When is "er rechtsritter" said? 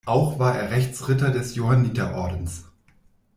0.57-1.29